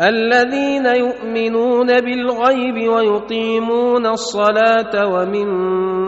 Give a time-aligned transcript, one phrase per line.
[0.00, 6.07] الذين يؤمنون بالغيب ويقيمون الصلاة ومما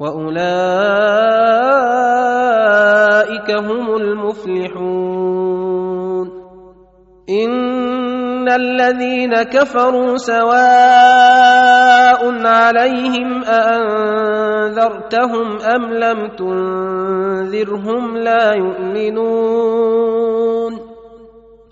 [0.00, 0.38] وأولئك
[3.50, 5.26] هم المفلحون.
[7.30, 11.26] إن الذين كفروا سواء
[12.46, 14.66] عليهم أأنذرتهم
[15.60, 20.16] أم لم تنذرهم لا يؤمنون.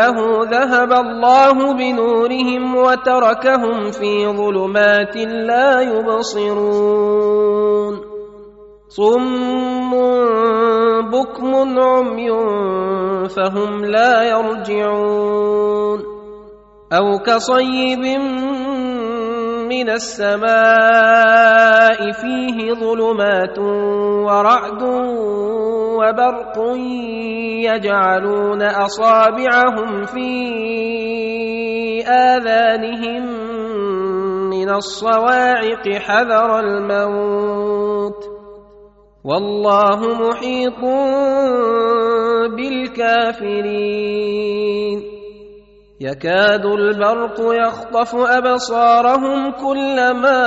[0.00, 7.14] حوله ذهب الله بنورهم وتركهم في ظلمات لا يبصرون.
[8.88, 9.90] صم
[11.10, 12.30] بكم عمي
[13.28, 16.00] فهم لا يرجعون.
[16.92, 18.04] أو كصيب
[19.68, 20.52] من السماء
[22.12, 23.58] فيه ظلمات
[24.28, 24.82] ورعد
[26.02, 26.56] وبرق
[27.70, 30.30] يجعلون أصابعهم في
[32.08, 33.24] آذانهم
[34.50, 38.24] من الصواعق حذر الموت
[39.24, 40.80] والله محيط
[42.56, 44.22] بالكافرين
[46.00, 50.42] يكاد البرق يخطف أبصارهم كلما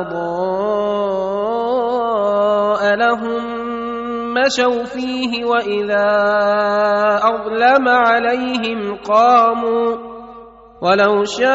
[0.00, 0.81] أضاء
[4.34, 6.08] مشوا فيه وإذا
[7.22, 9.96] أظلم عليهم قاموا
[10.82, 11.52] ولو شاء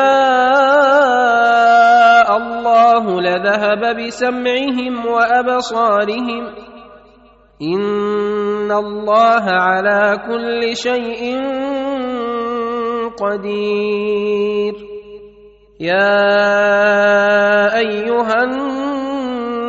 [2.38, 6.44] الله لذهب بسمعهم وأبصارهم
[7.62, 11.38] إن الله على كل شيء
[13.20, 14.74] قدير
[15.80, 16.18] يا
[17.78, 18.87] أيها الناس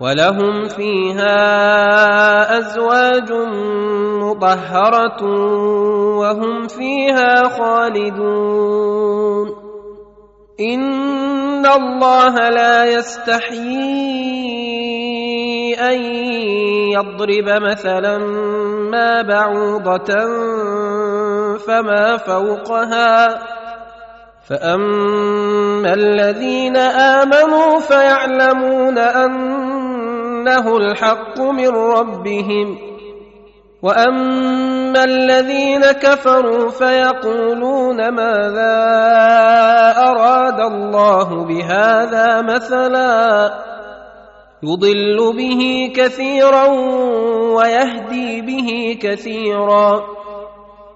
[0.00, 1.38] ولهم فيها
[2.58, 3.32] أزواج
[4.22, 5.22] مطهرة
[6.18, 8.84] وهم فيها خالدون.
[10.60, 14.44] إن الله لا يستحيي
[15.74, 15.98] أن
[16.92, 18.18] يضرب مثلا
[18.90, 20.14] ما بعوضة
[21.66, 23.38] فما فوقها
[24.48, 32.78] فاما الذين امنوا فيعلمون انه الحق من ربهم
[33.82, 38.76] واما الذين كفروا فيقولون ماذا
[39.96, 43.50] اراد الله بهذا مثلا
[44.62, 46.66] يضل به كثيرا
[47.56, 50.02] ويهدي به كثيرا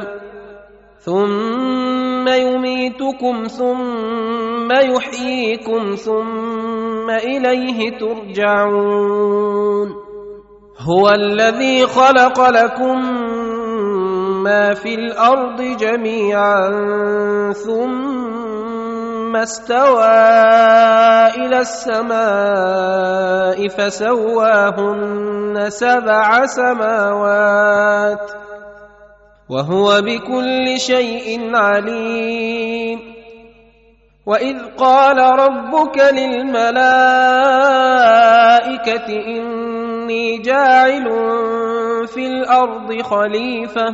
[1.00, 9.90] ثم يميتكم ثم يحييكم ثم إليه ترجعون.
[10.90, 12.98] هو الذي خلق لكم
[14.44, 16.70] ما في الأرض جميعا
[17.54, 20.06] ثم استوى
[21.38, 28.32] إلى السماء فسواهن سبع سماوات
[29.50, 33.00] وهو بكل شيء عليم
[34.26, 36.82] واذ قال ربك للملائكه
[39.28, 41.08] اني جاعل
[42.08, 43.94] في الأرض خليفه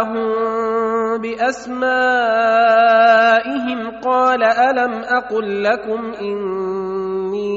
[0.00, 1.80] انباهم باسمائهم
[4.04, 7.50] قال الم أقل لكم اني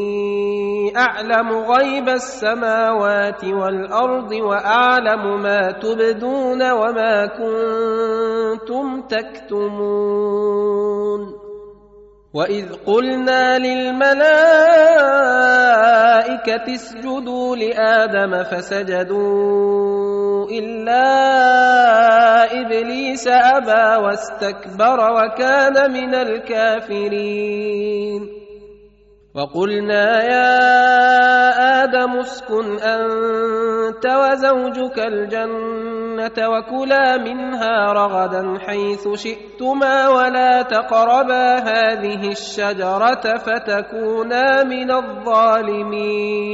[0.97, 10.63] اعلم غيب السماوات والارض واعلم ما تبدون وما كنتم تكتمون
[12.33, 14.23] واذ قلنا للملائكه
[16.73, 20.12] اسجدوا لادم فسجدوا
[20.51, 21.03] الا
[22.61, 27.63] ابليس ابى واستكبر وكان من الكافرين
[29.35, 42.27] وقلنا يا آدم اسكن انت وزوجك الجنه وكلا منها رغدا حيث شئتما ولا تقربا هذه
[42.27, 46.53] الشجره فتكونا من الظالمين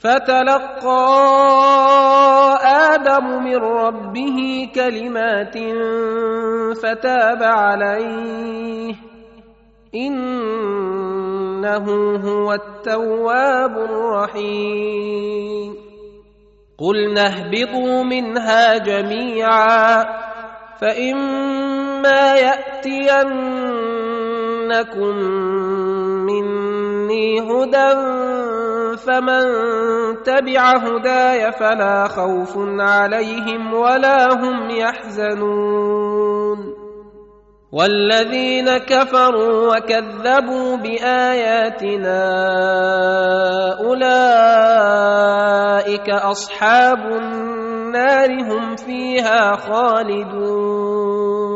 [0.00, 1.06] فتلقى
[2.64, 5.58] آدم من ربه كلمات
[6.82, 8.94] فتاب عليه.
[9.94, 11.86] إنه
[12.16, 15.74] هو التواب الرحيم.
[16.78, 20.04] قلنا اهبطوا منها جميعا
[20.80, 23.16] فإما يأتينكم
[26.26, 27.92] مني هدى
[28.96, 29.42] فمن
[30.22, 36.76] تبع هداي فلا خوف عليهم ولا هم يحزنون.
[37.72, 42.22] والذين كفروا وكذبوا بآياتنا
[43.84, 44.10] أولئك
[46.10, 51.55] أصحاب النار هم فيها خالدون.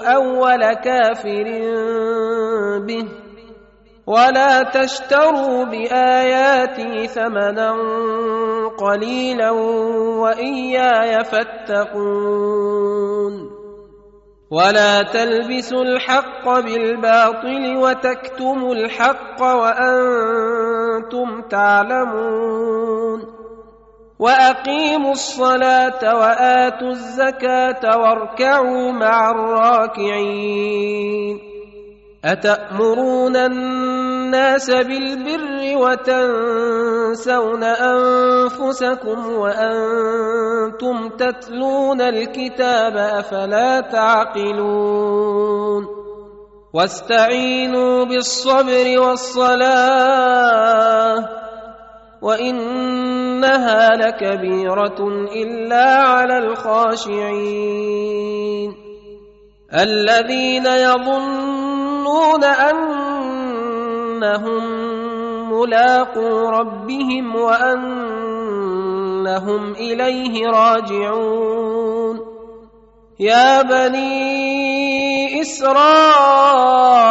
[0.00, 1.44] أول كافر
[2.86, 3.08] به.
[4.06, 7.74] ولا تشتروا بآياتي ثمنا
[8.78, 9.50] قليلا
[10.20, 12.76] وإياي فاتقون.
[14.50, 23.45] ولا تلبسوا الحق بالباطل وتكتموا الحق وأنتم تعلمون.
[24.18, 30.76] وأقيموا الصلاة وآتوا الزكاة واركعوا مع الراكعين.
[32.24, 45.26] أتأمرون الناس بالبر وتنسون أنفسكم وأنتم تتلون الكتاب أفلا تعقلون.
[46.72, 50.36] واستعينوا بالصبر والصلاة
[53.36, 57.56] وانها لكبيرة إلا على الخاشعين.
[59.74, 63.56] الذين يظنون أنهم
[65.52, 68.52] ملاقو ربهم وأنهم
[69.72, 72.20] إليه راجعون.
[73.20, 74.95] يا بني
[75.46, 77.06] إسرائيل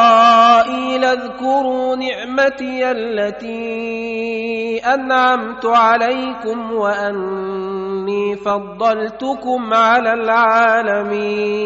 [1.05, 11.65] اذكروا نعمتي التي أنعمت عليكم وأني فضلتكم على العالمين.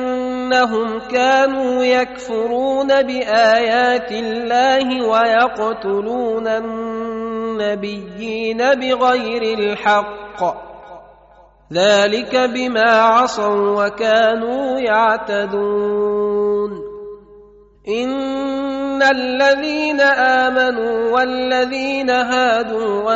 [0.51, 10.43] بانهم كانوا يكفرون بآيات الله ويقتلون النبيين بغير الحق.
[11.73, 16.71] ذلك بما عصوا وكانوا يعتدون.
[17.87, 23.15] إن الذين آمنوا والذين هادوا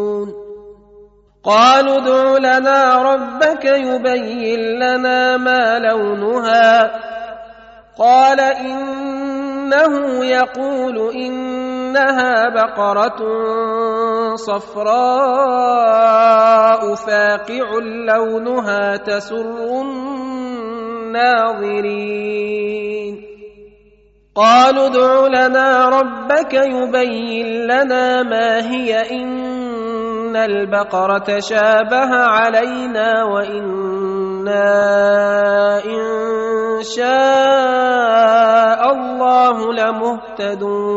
[1.43, 6.91] قالوا ادع لنا ربك يبين لنا ما لونها.
[7.97, 13.17] قال إنه يقول إنها بقرة
[14.35, 15.35] صفراء
[16.95, 19.81] فاقع لونها تسر
[21.11, 21.71] الناظرين.
[24.35, 29.01] قالوا ادع لنا ربك يبين لنا ما هي
[30.31, 34.63] إن ان البقره شابه علينا وأنا
[35.85, 37.11] ان شاء
[38.91, 40.91] الله لمهتدون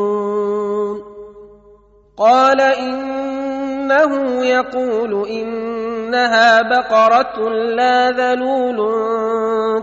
[2.16, 8.78] قال انه يقول انها بقره لا ذلول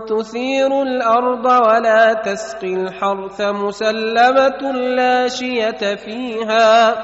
[0.08, 6.94] تثير الأرض ولا تسقي الحرث مسلمه لا شيه فيها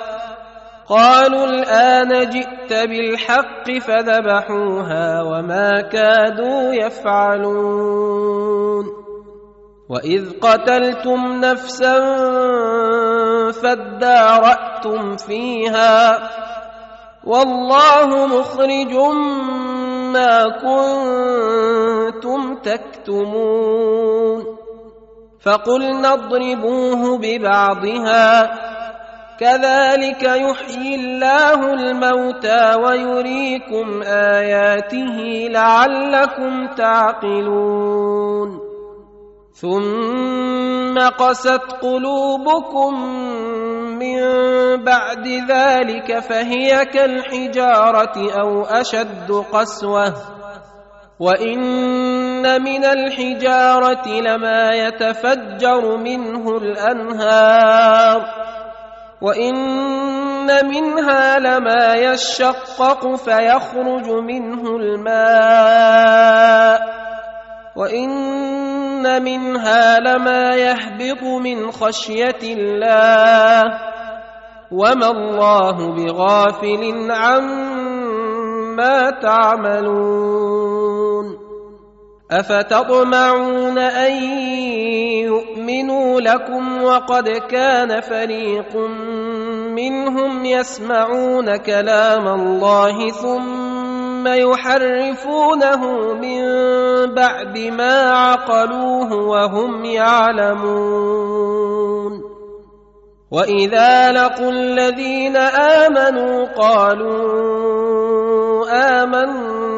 [0.88, 8.28] قالوا الآن جئت بالحق فذبحوها وما كادوا يفعلون.
[9.88, 11.96] وإذ قتلتم نفسا
[13.52, 16.18] فادارأتم فيها
[17.24, 18.94] والله مخرج
[20.12, 24.44] ما كنتم تكتمون.
[25.40, 28.77] فقلنا اضربوه ببعضها
[29.38, 35.16] كذلك يحيي الله الموتى ويريكم آياته
[35.50, 38.60] لعلكم تعقلون.
[39.52, 42.94] ثم قست قلوبكم
[43.98, 44.20] من
[44.84, 50.14] بعد ذلك فهي كالحجارة أو أشد قسوة.
[51.20, 58.47] وإن من الحجارة لما يتفجر منه الأنهار.
[59.20, 66.80] وان منها لما يشقق فيخرج منه الماء
[67.76, 73.62] وان منها لما يهبط من خشيه الله
[74.70, 80.77] وما الله بغافل عما تعملون
[82.30, 84.12] أفتطمعون أن
[85.24, 88.76] يؤمنوا لكم وقد كان فريق
[89.72, 96.44] منهم يسمعون كلام الله ثم يحرفونه من
[97.14, 101.48] بعد ما عقلوه وهم يعلمون.
[103.30, 107.18] وإذا لقوا الذين آمنوا قالوا
[109.02, 109.77] آمنا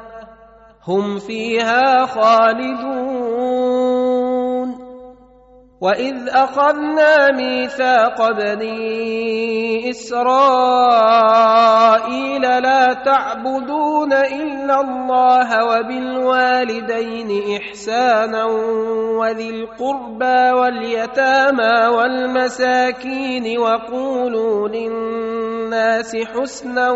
[0.87, 3.90] هم فيها خالدون.
[5.81, 10.61] واذ اخذنا ميثاق بني اسرائيل
[12.41, 18.45] لا تعبدون الا الله وبالوالدين احسانا
[19.19, 26.91] وذي القربى واليتامى والمساكين وقولوا للناس حسنا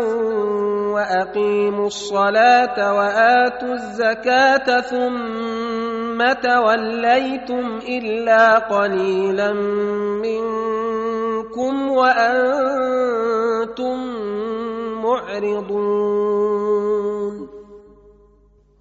[0.94, 5.85] واقيموا الصلاه واتوا الزكاه ثم
[6.22, 9.52] توليتم إلا قليلا
[10.22, 13.96] منكم وأنتم
[15.02, 16.35] معرضون.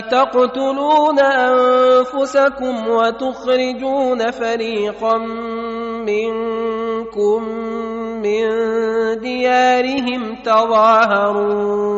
[0.00, 5.18] تقتلون أنفسكم وتخرجون فريقا
[6.06, 7.48] منكم
[8.22, 8.48] من
[9.20, 11.92] ديارهم تظاهرون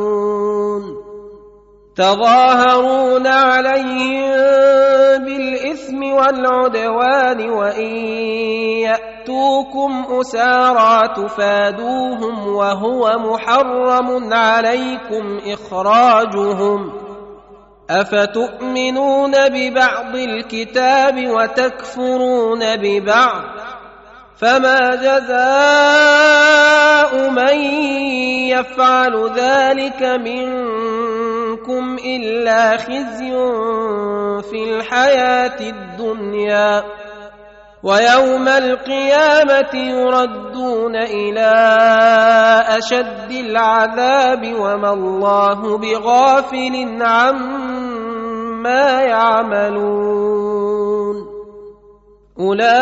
[1.96, 4.34] تظاهرون عليهم
[5.24, 7.94] بالإثم والعدوان وإن
[8.82, 16.92] يأتوكم أسارى تفادوهم وهو محرم عليكم إخراجهم
[17.90, 23.42] أفتؤمنون ببعض الكتاب وتكفرون ببعض؟
[24.36, 26.34] فما جزاء
[27.30, 27.56] من
[28.48, 33.32] يفعل ذلك منكم إلا خزي
[34.50, 36.84] في الحياة الدنيا.
[37.84, 41.52] ويوم القيامة يردون إلى
[42.78, 47.42] أشد العذاب وما الله بغافل عما
[49.02, 50.54] يعملون.
[52.40, 52.74] أولئك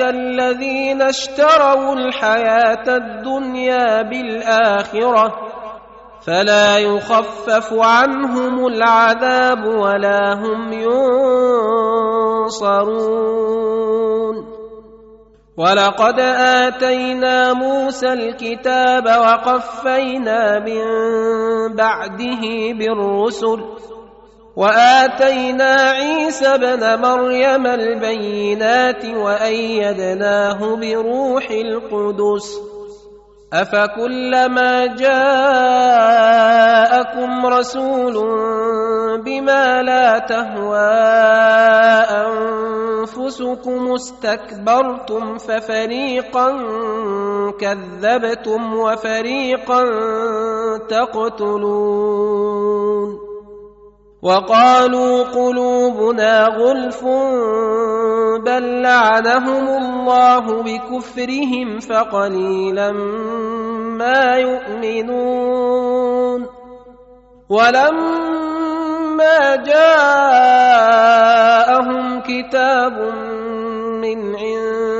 [0.00, 5.59] الذين اشتروا الحياة الدنيا بالآخرة
[6.30, 10.72] فلا يخفف عنهم العذاب ولا هم
[12.52, 13.30] ينصرون.
[15.56, 20.84] ولقد آتينا موسى الكتاب وقفينا من
[21.74, 22.42] بعده
[22.78, 23.64] بالرسل
[24.56, 32.69] وآتينا عيسى ابن مريم البينات وأيدناه بروح القدس.
[33.52, 35.46] افكلما جاءكم
[37.46, 38.14] رسول
[39.24, 40.90] بما لا تهوى
[43.10, 46.48] انفسكم استكبرتم ففريقا
[47.60, 49.84] كذبتم وفريقا
[50.88, 52.50] تقتلون
[54.22, 57.04] وقالوا قلوبنا غلف
[58.44, 62.92] بل لعنهم الله بكفرهم فقليلا
[63.96, 66.00] ما يؤمنون
[67.48, 70.60] ولما جاءهم
[72.20, 72.92] كتاب
[74.02, 74.99] من عند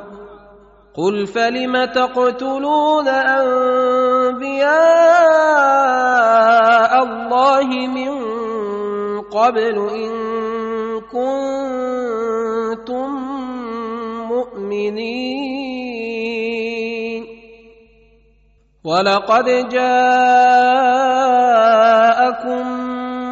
[0.97, 4.71] قل فلم تقتلون انبياء
[7.03, 8.11] الله من
[9.21, 10.11] قبل ان
[11.11, 13.09] كنتم
[14.27, 15.61] مؤمنين
[18.83, 20.51] ولقد جاءكم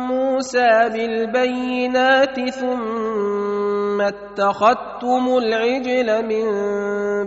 [0.08, 3.69] موسى بالبينات ثم
[4.02, 6.46] اتخذتم العجل من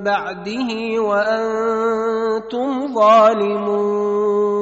[0.02, 4.52] بعده وأنتم ظالمون.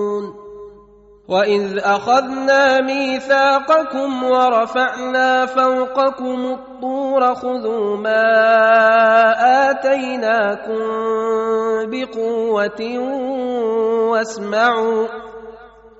[1.31, 8.27] وإذ أخذنا ميثاقكم ورفعنا فوقكم الطور خذوا ما
[9.71, 10.83] آتيناكم
[11.87, 12.99] بقوة
[14.11, 15.07] واسمعوا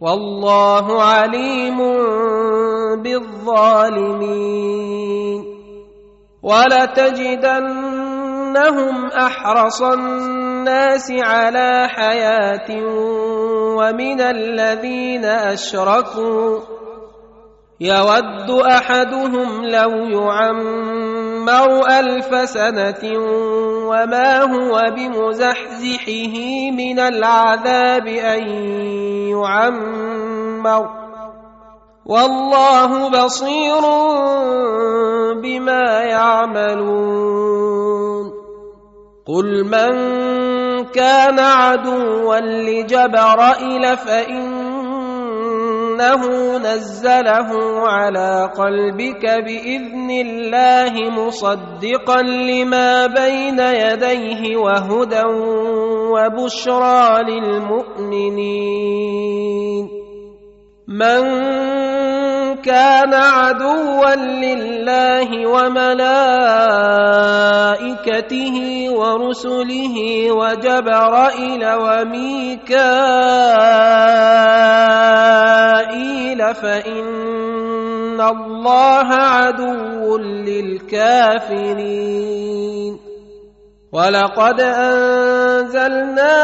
[0.00, 1.78] والله عليم
[3.02, 4.38] بالظالمين.
[6.42, 7.98] ولتجدن
[8.48, 12.68] انهم أحرص الناس على حياة
[13.76, 16.60] ومن الذين أشركوا
[17.80, 23.02] يود أحدهم لو يعمر ألف سنة
[23.88, 26.34] وما هو بمزحزحه
[26.70, 28.48] من العذاب أن
[29.30, 30.88] يعمر
[32.06, 33.80] والله بصير
[35.42, 37.48] بما يعملون
[39.26, 40.18] قل من
[40.84, 43.96] كان عدوا لجبرائيل
[45.98, 47.50] فانه نزله
[47.88, 55.22] على قلبك بإذن الله مصدقا لما بين يديه وهدى
[56.14, 58.48] وبشرى للمؤمنين.
[60.88, 61.20] من
[62.64, 66.08] كان عدوا لله وملائكته
[68.90, 69.96] ورسله
[70.32, 72.80] وجبرائيل وميكائيل
[76.54, 80.18] فإن الله عدو
[80.48, 81.88] للكافرين.
[83.92, 86.38] ولقد أنزلنا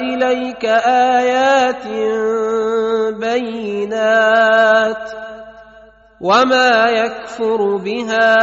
[0.00, 1.84] إليك آيات
[3.20, 5.10] بينات
[6.20, 8.34] وما يكفر بها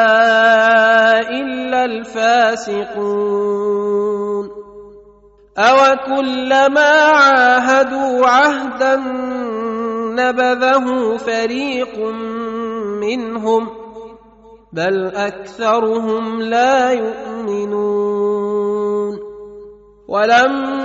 [1.29, 3.25] إلا الفاسقون
[5.57, 8.95] اوكلما عاهدوا عهدا
[10.15, 11.99] نبذه فريق
[13.01, 13.69] منهم
[14.73, 18.25] بل أكثرهم لا يؤمنون
[20.07, 20.84] ولما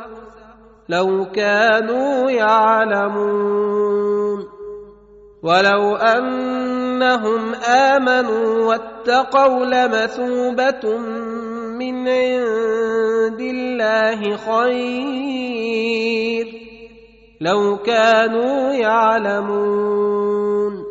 [0.91, 4.47] لو كانوا يعلمون.
[5.43, 10.97] ولو أنهم آمنوا واتقوا لمثوبة
[11.79, 16.47] من عند الله خير.
[17.41, 20.90] لو كانوا يعلمون.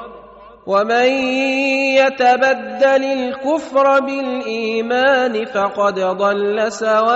[0.67, 1.07] ومن
[1.97, 7.11] يتبدل الكفر بالايمان فقد ضل سواء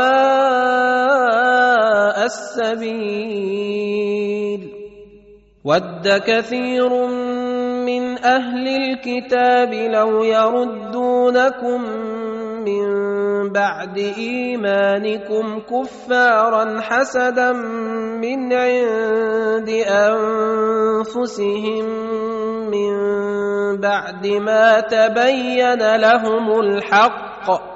[2.25, 3.55] السبيل
[5.65, 7.07] ود كثير
[7.85, 11.81] من أهل الكتاب لو يردونكم
[12.65, 12.85] من
[13.51, 17.51] بعد إيمانكم كفارا حسدا
[18.21, 19.69] من عند
[20.89, 21.85] أنفسهم
[22.69, 22.95] من
[23.81, 27.75] بعد ما تبين لهم الحق.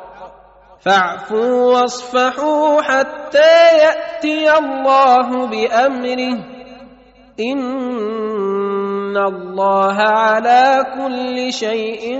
[0.79, 6.37] فاعفوا واصفحوا حتى يأتي الله بأمره.
[7.39, 12.19] إن الله على كل شيء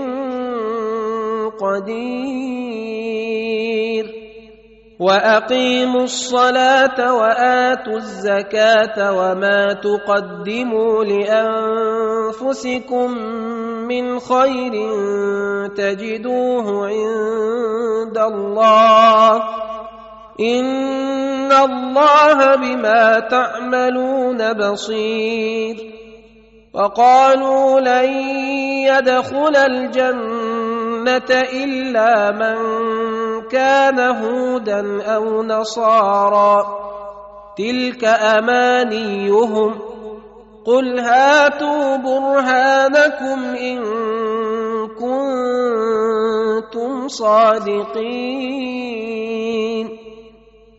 [1.60, 3.20] قدير.
[5.00, 13.10] وأقيموا الصلاة وآتوا الزكاة وما تقدموا لأنفسكم
[13.88, 14.72] من خير
[15.68, 19.42] تجدوه عند الله.
[20.40, 25.76] إن الله بما تعملون بصير.
[26.74, 28.12] وقالوا لن
[28.86, 30.39] يدخل الجنة
[31.30, 32.56] إلا من
[33.48, 36.66] كان هودا أو نصارى
[37.58, 39.78] تلك أمانيهم.
[40.64, 43.78] قل هاتوا برهانكم إن
[46.70, 48.80] كنتم صادقين.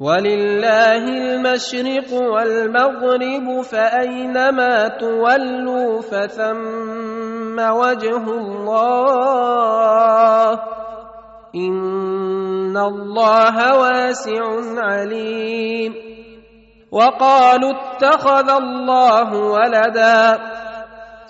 [0.00, 9.40] ولله المشرق والمغرب فأينما تولوا فثم وجه الله
[11.54, 14.42] إن الله واسع
[14.76, 15.94] عليم
[16.92, 20.38] وقالوا اتخذ الله ولدا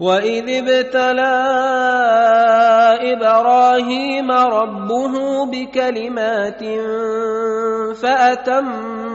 [0.00, 1.36] واذ ابتلى
[3.12, 5.14] إبراهيم ربه
[5.46, 6.62] بكلمات
[7.98, 9.08] فاتمهن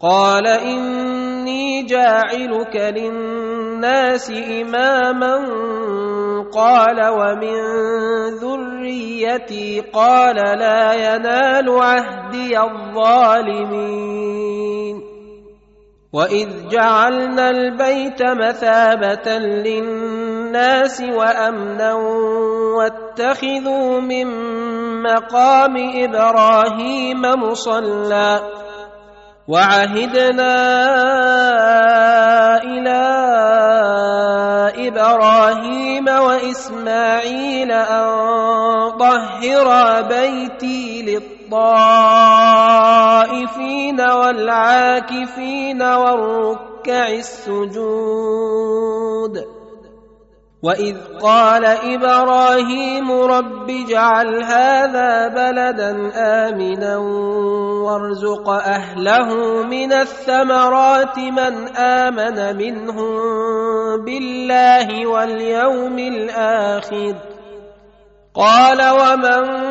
[0.00, 5.36] قال اني جاعلك للناس اماما
[6.54, 7.60] قال ومن
[8.40, 14.10] ذريتي قال لا ينال عهدي الظالمين
[16.12, 21.94] واذ جعلنا البيت مثابه للناس وامنا
[22.76, 24.26] واتخذوا من
[25.02, 28.40] مقام إبراهيم مصلى
[29.48, 30.54] وعهدنا
[32.62, 33.00] إلى
[34.88, 38.10] إبراهيم واسماعيل ان
[38.98, 41.02] طهرا بيتي
[41.50, 42.80] للطائفين
[44.00, 48.80] والعاكفين والركع السجود.
[50.62, 56.96] وإذ قال إبراهيم رب اجعل هذا بلدا آمنا
[57.84, 63.14] وارزق أهله من الثمرات من آمن منهم
[64.04, 67.14] بالله واليوم الآخر.
[68.34, 69.70] قال ومن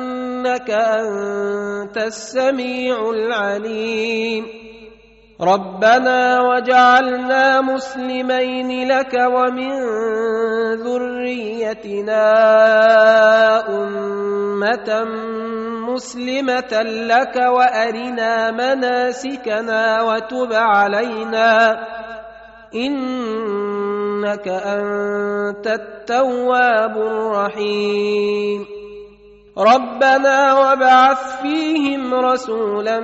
[0.41, 4.45] إنك أنت السميع العليم.
[5.41, 9.71] ربنا وجعلنا مسلمين لك ومن
[10.81, 12.25] ذريتنا
[13.69, 14.89] أمة
[15.93, 21.79] مسلمة لك وأرنا مناسكنا وتب علينا.
[22.75, 28.80] إنك أنت التواب الرحيم.
[29.57, 32.99] ربنا وابعث فيهم رسولا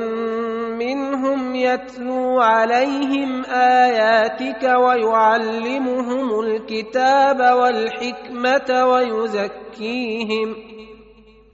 [0.76, 10.56] منهم يتلو عليهم آياتك ويعلمهم الكتاب والحكمة ويزكيهم.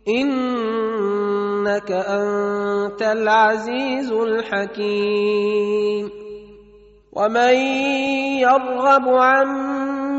[0.08, 6.10] إنك أنت العزيز الحكيم.
[7.14, 7.56] ومن
[8.40, 9.48] يرغب عن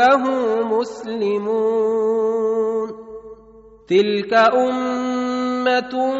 [0.00, 0.22] له
[0.78, 2.30] مسلمون.
[3.88, 6.14] تلك أمة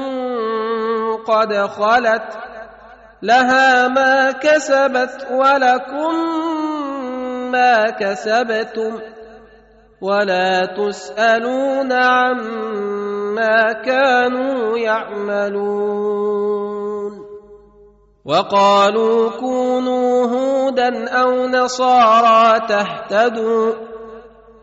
[1.26, 2.39] قد خلت
[3.22, 6.14] لها ما كسبت ولكم
[7.53, 8.99] ما كسبتم.
[10.01, 16.80] ولا تسألون عما كانوا يعملون.
[18.24, 23.72] وقالوا كونوا هودا أو نصارى تهتدوا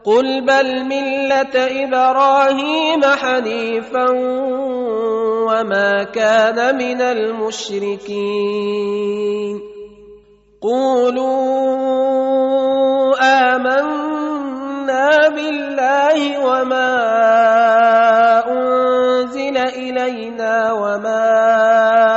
[0.05, 4.05] قل بل ملة إبراهيم حنيفا
[5.49, 8.17] وما كان من المشركين.
[10.61, 11.87] قولوا
[13.55, 16.93] آمنا بالله وما
[18.47, 22.16] أنزل إلينا وما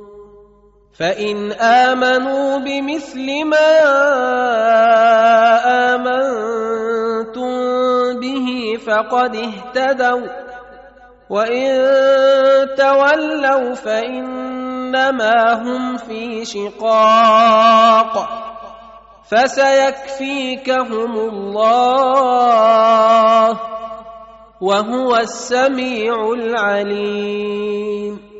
[0.99, 3.79] فإن آمنوا بمثل ما
[5.95, 7.51] آمنتم
[8.19, 10.27] به فقد اهتدوا.
[11.29, 11.71] وإن
[12.75, 18.29] تولوا فإنما هم في شقاق.
[19.31, 21.99] فسيكفيكهم الله
[24.61, 28.30] وهو السميع العليم.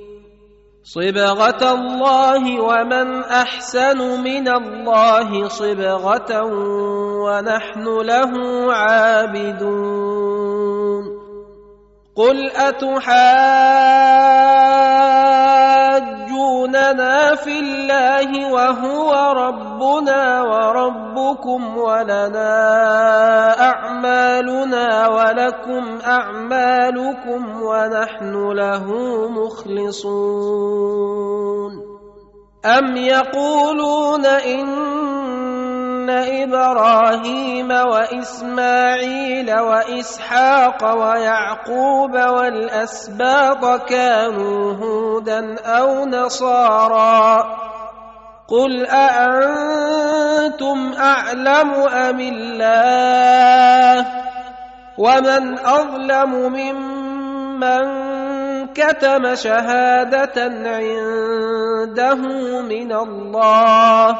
[0.91, 6.43] صبغة الله ومن أحسن من الله صبغة
[7.23, 8.31] ونحن له
[8.73, 9.91] عابدون.
[12.15, 12.51] قل
[16.65, 22.51] اتحاجوننا في الله وهو ربنا وربكم ولنا
[23.61, 28.85] اعمالنا ولكم اعمالكم ونحن له
[29.29, 30.61] مخلصون
[32.65, 34.67] ام يقولون ان
[36.09, 47.43] إبراهيم واسماعيل واسحاق ويعقوب والاسباط كانوا هودا أو نصارى
[48.47, 49.31] قل اانتم
[50.99, 54.05] اعلم ام الله
[54.97, 58.01] ومن اظلم ممن
[58.73, 62.15] كتم شهاده عنده
[62.61, 64.19] من الله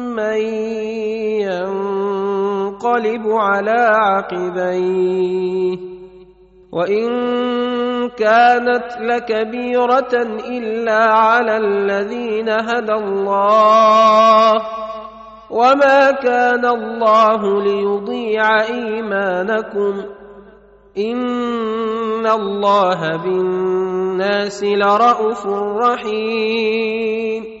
[2.81, 5.77] ينقلب على عقبيه
[6.71, 7.09] وان
[8.09, 10.13] كانت لكبيره
[10.47, 14.53] الا على الذين هدى الله
[15.49, 20.03] وما كان الله ليضيع ايمانكم
[20.97, 25.45] ان الله بالناس لرءوف
[25.77, 27.60] رحيم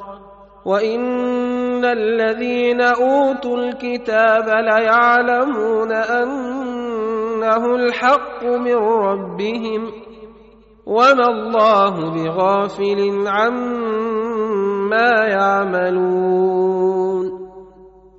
[0.65, 9.91] وان الذين اوتوا الكتاب ليعلمون انه الحق من ربهم
[10.85, 16.61] وما الله بغافل عما يعملون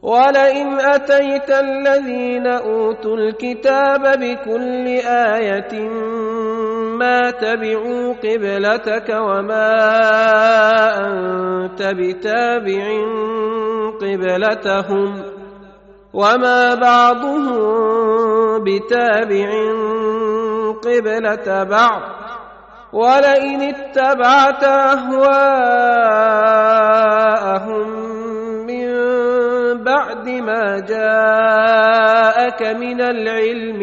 [0.02, 5.60] ولئن اتيت الذين اوتوا الكتاب بكل إيه
[7.02, 9.74] ما تبعوا قبلتك وما
[11.06, 12.84] انت بتابع
[14.00, 15.22] قبلتهم
[16.14, 19.50] وما بعضهم بتابع
[20.84, 22.02] قبله بعض
[22.92, 26.12] ولئن اتبعت اهواءهم
[29.84, 33.82] بعد ما جاءك من العلم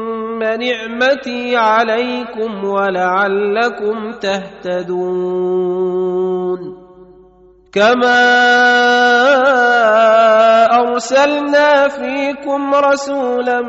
[0.43, 5.71] نعمتي عليكم ولعلكم تهتدون.
[7.71, 8.21] كما
[10.79, 13.61] أرسلنا فيكم رسولا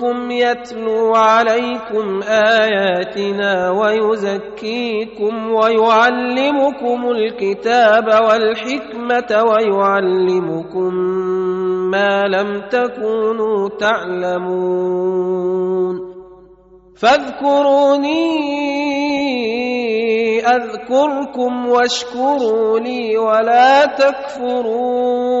[0.00, 10.94] منكم يتلو عليكم آياتنا ويزكيكم ويعلمكم الكتاب والحكمة ويعلمكم
[11.90, 14.90] ما لم تكونوا تعلمون
[16.96, 18.40] فاذكروني
[20.40, 25.40] أذكركم واشكروا لي ولا تكفرون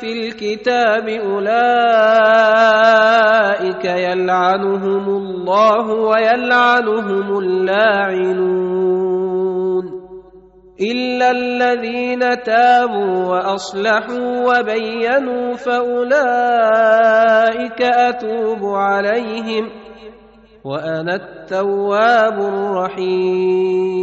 [0.00, 1.44] في الكتاب أولئك
[3.84, 8.82] يلعنهم الله ويلعنهم اللاعنون
[10.80, 17.02] إلا الذين تابوا وأصلحوا وبينوا فأولئك
[17.82, 19.70] أتوب عليهم
[20.64, 24.02] وأنا التواب الرحيم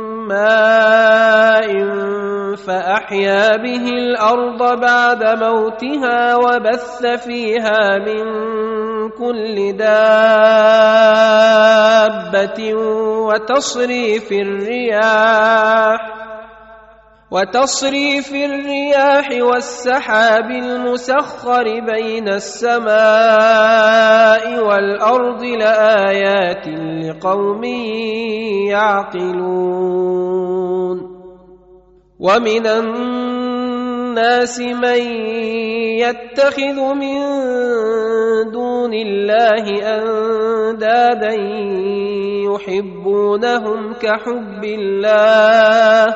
[0.27, 1.67] ماء
[2.55, 8.23] فأحيا به الأرض بعد موتها وبث فيها من
[9.09, 9.93] كل دابة
[13.27, 16.30] وتصريف الرياح
[17.31, 22.91] وتصريف الرياح والسحاب المسخر بين السماء
[24.67, 27.63] والأرض لآيات لقوم
[28.67, 30.01] يعقلون.
[32.19, 35.01] ومن الناس من
[36.03, 37.17] يتخذ من
[38.51, 39.65] دون الله
[39.99, 41.33] أندادا
[42.51, 46.15] يحبونهم كحب الله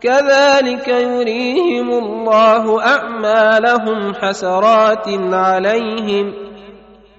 [0.00, 6.32] كذلك يريهم الله أعمالهم حسرات عليهم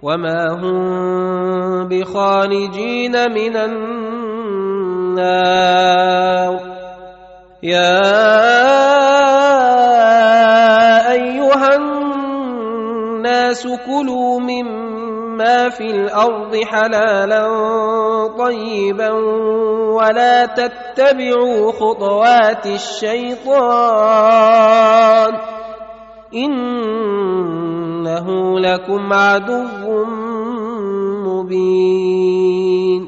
[0.01, 5.27] وما هم بخارجين من النار.
[7.63, 8.27] يا
[11.11, 14.96] أيها الناس كلوا مما
[15.69, 17.47] في الأرض حلالا
[18.37, 19.11] طيبا
[19.91, 24.17] ولا تتبعوا خطوات الشيطان
[26.33, 28.27] إنه
[28.59, 30.05] لكم عدو
[31.25, 33.07] مبين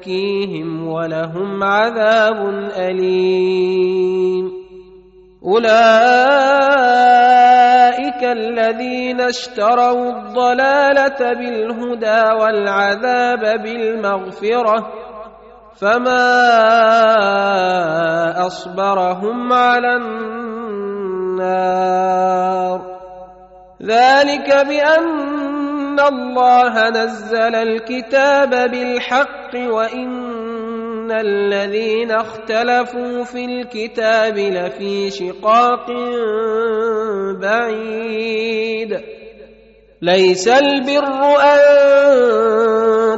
[0.00, 4.52] يزكيهم ولهم عذاب أليم.
[5.44, 5.70] أولئك
[8.22, 14.92] الذين اشتروا الضلالة بالهدى والعذاب بالمغفرة
[15.80, 16.26] فما
[18.46, 20.80] أصبرهم على النار.
[23.82, 24.66] ذلك
[25.96, 35.86] بان الله نزل الكتاب بالحق وإن الذين اختلفوا في الكتاب لفي شقاق
[37.40, 39.00] بعيد.
[40.02, 41.58] ليس البر أن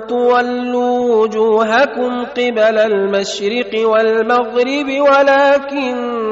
[0.07, 6.32] تولوا وجوهكم قبل المشرق والمغرب ولكن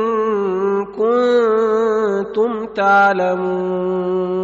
[0.97, 4.41] كنتم تعلمون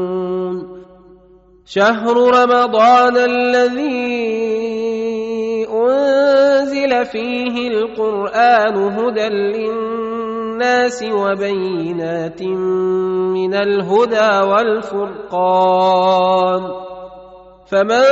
[1.66, 4.48] شهر رمضان الذي
[5.68, 16.08] أنزل فيه القرآن هدى للناس وبينات من الهدى والفرقان
[17.72, 18.04] فمن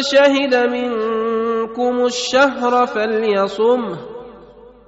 [0.00, 4.17] شهد منكم الشهر فليصمه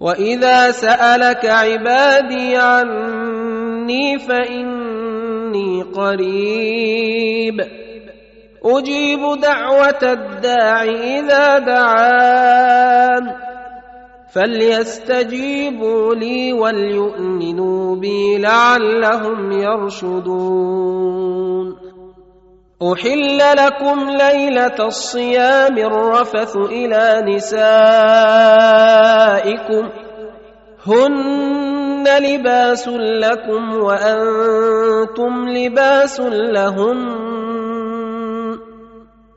[0.00, 7.60] واذا سالك عبادي عني فاني قريب
[8.64, 13.34] أجيب دعوه الداع اذا دعان
[14.32, 21.08] فليستجيبوا لي وليؤمنوا بي لعلهم يرشدون
[22.82, 27.58] احل لكم ليله الصيام الرفث إلى نسائكم
[30.86, 37.18] هن لباس لكم وأنتم لباس لهن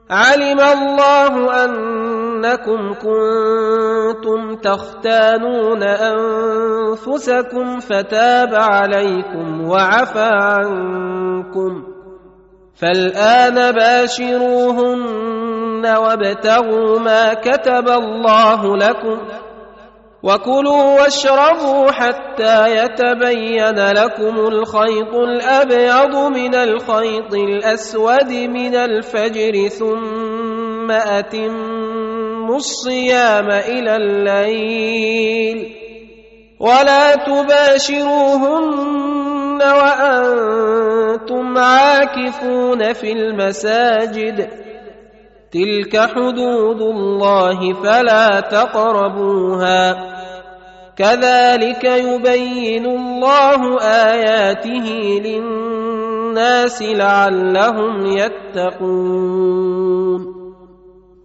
[0.09, 12.00] علم الله انكم كنتم تختانون انفسكم فتاب عليكم وعفى عنكم
[12.75, 15.31] فالآن باشروهن
[15.85, 19.17] وابتغوا ما كتب الله لكم
[20.23, 33.49] وكلوا واشربوا حتى يتبين لكم الخيط الأبيض من الخيط الأسود من الفجر ثم أتموا الصيام
[33.49, 35.75] إلى الليل
[36.59, 38.71] ولا تباشروهن
[39.61, 44.49] وأنتم عاكفون في المساجد
[45.51, 50.11] تلك حدود الله فلا تقربوها
[50.97, 54.87] كذلك يبين الله اياته
[55.25, 59.80] للناس لعلهم يتقون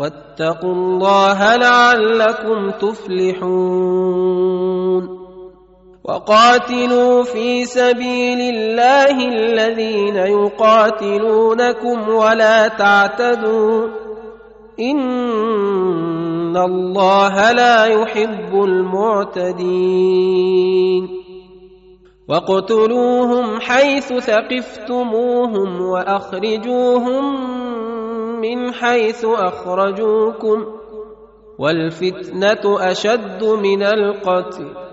[0.00, 3.60] واتقوا الله لعلكم تفلحون.
[6.04, 13.88] وقاتلوا في سبيل الله الذين يقاتلونكم ولا تعتدوا.
[14.80, 20.00] إن الله لا يحب المعتدين.
[22.28, 27.50] واقتلوهم حيث ثقفتموهم وأخرجوهم
[28.40, 30.66] من حيث أخرجوكم
[31.58, 34.90] والفتنة أشد من القتل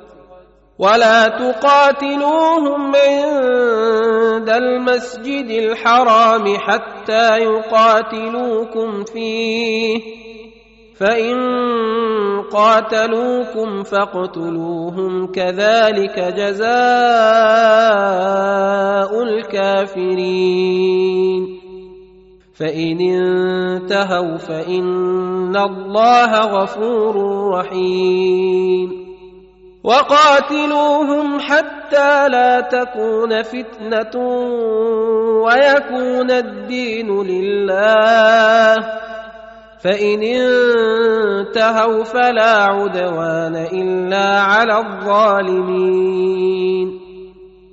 [0.79, 10.01] ولا تقاتلوهم عند المسجد الحرام حتى يقاتلوكم فيه
[10.99, 11.37] فإن
[12.51, 16.67] قاتلوكم فاقتلوهم كذلك جزاء
[19.23, 20.87] الكافرين
[22.59, 27.15] فإن انتهوا فإن الله غفور
[27.53, 29.07] رحيم.
[29.83, 34.21] وقاتلوهم حتى لا تكون فتنة
[35.43, 38.75] ويكون الدين لله.
[39.83, 46.27] فإن انتهوا فلا عدوان إلا على الظالمين.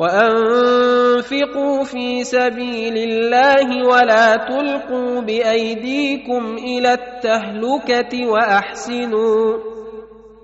[0.00, 9.56] وأنفقوا في سبيل الله ولا تلقوا بأيديكم إلى التهلكة وأحسنوا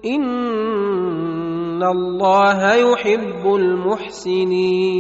[0.05, 4.97] إن الله يحب المحسنين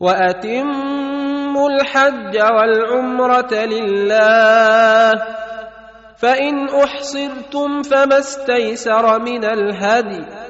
[0.00, 5.12] وأتموا الحج والعمرة لله
[6.18, 10.49] فإن أحصرتم فما استيسر من الهدي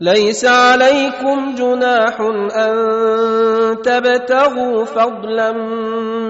[0.00, 2.20] ليس عليكم جناح
[2.56, 2.74] أن
[3.82, 5.52] تبتغوا فضلا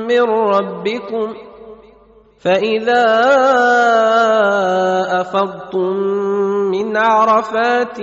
[0.09, 1.35] من ربكم
[2.40, 3.05] فإذا
[5.20, 5.93] أفضتم
[6.73, 7.97] من عرفات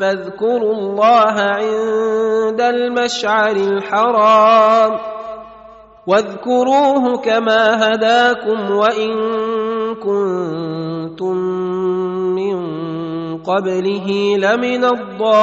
[0.00, 4.98] فاذكروا الله عند المشعر الحرام
[6.06, 9.14] واذكروه كما هداكم وإن
[9.94, 11.36] كنتم
[12.34, 12.87] من
[13.42, 15.34] قبله لمن الضالين.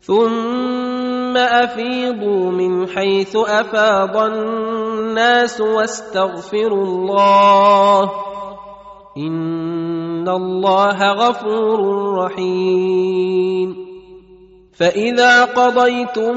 [0.00, 8.10] ثم أفيضوا من حيث أفاض الناس واستغفروا الله.
[9.16, 11.80] إن الله غفور
[12.14, 13.86] رحيم.
[14.78, 16.36] فإذا قضيتم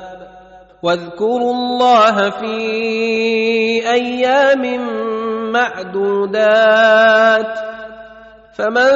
[0.83, 2.55] واذكروا الله في
[3.91, 4.63] أيام
[5.51, 7.59] معدودات
[8.53, 8.91] فمن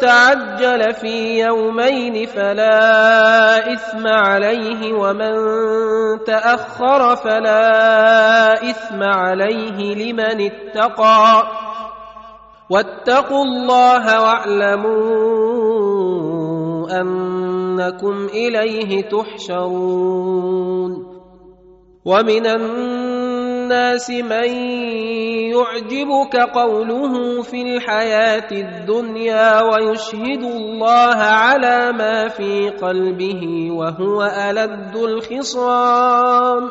[0.00, 5.34] تعجل في يومين فلا إثم عليه ومن
[6.26, 11.42] تأخر فلا إثم عليه لمن اتقى
[12.70, 15.62] واتقوا الله واعلموا
[17.00, 17.31] أن
[17.82, 20.92] انكم إليه تحشرون
[22.04, 24.50] ومن الناس من
[25.54, 36.70] يعجبك قوله في الحياة الدنيا ويشهد الله على ما في قلبه وهو ألد الخصام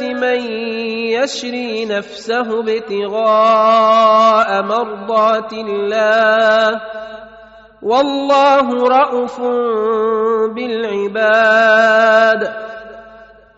[0.00, 0.40] من
[1.16, 6.80] يشري نفسه ابتغاء مرضات الله
[7.82, 9.40] والله رءوف
[10.54, 12.40] بالعباد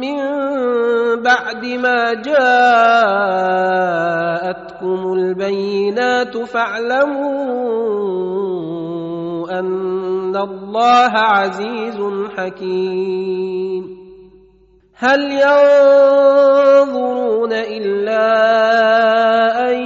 [0.00, 0.16] من
[1.22, 3.12] بعد ما جاءتكم
[5.12, 7.80] البينات فاعلموا
[9.58, 12.00] أن الله عزيز
[12.36, 14.00] حكيم.
[14.94, 16.60] هل ينظرون
[17.52, 18.26] إلا
[19.70, 19.76] أن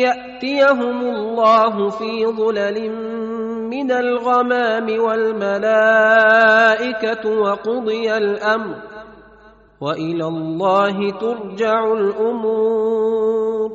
[0.00, 2.90] يأتيهم الله في ظلل
[3.70, 6.10] من الغمام والملائكة
[7.30, 8.99] وقضي الأمر
[9.80, 13.70] وإلى الله ترجع الأمور.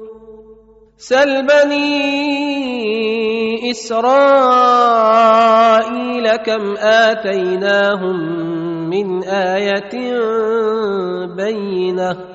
[0.97, 1.95] سل بني
[3.71, 4.05] إسرائيل
[6.35, 8.17] كم آتيناهم
[8.89, 10.19] من آية
[11.35, 12.34] بينة.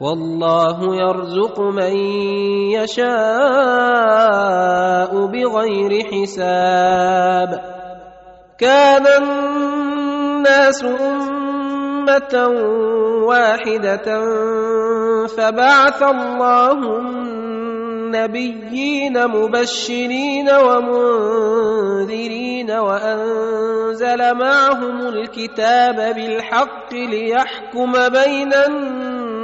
[0.00, 1.96] والله يرزق من
[2.74, 3.06] يشاء
[5.26, 7.74] بغير حساب.
[8.58, 12.48] كان الناس أمة
[13.26, 14.20] واحدة
[15.26, 29.43] فبعث الله النبيين مبشرين ومنذرين وأنزل معهم الكتاب بالحق ليحكم بين الناس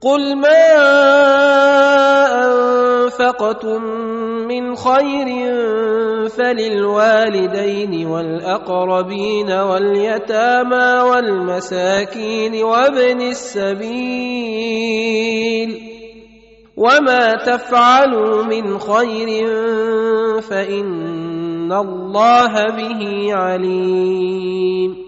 [0.00, 0.66] قل ما
[2.44, 3.82] انفقتم
[4.46, 5.26] من خير
[6.28, 14.38] فللوالدين والاقربين واليتامى والمساكين وابن السبيل
[16.76, 19.46] وما تفعلوا من خير
[20.40, 25.07] فان الله به عليم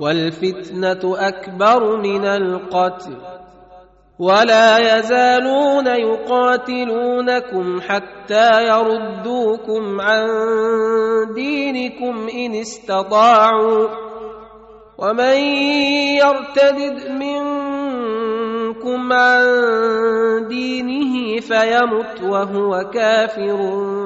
[0.00, 3.16] والفتنة أكبر من القتل.
[4.18, 10.26] ولا يزالون يقاتلونكم حتى يردوكم عن
[11.34, 13.88] دينكم إن استطاعوا.
[14.98, 15.36] ومن
[16.16, 19.44] يرتد منكم عن
[20.48, 24.05] دينه فيمت وهو كافر.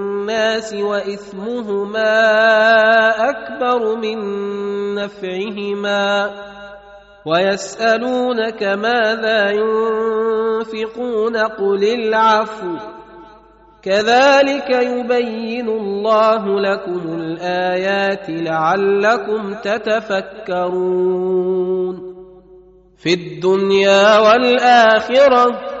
[0.73, 2.13] وإثمهما
[3.29, 4.17] أكبر من
[4.95, 6.31] نفعهما
[7.25, 12.77] ويسألونك ماذا ينفقون قل العفو
[13.83, 21.11] كذلك يبين الله لكم الآيات لعلكم تتفكرون
[22.97, 25.80] في الدنيا والآخرة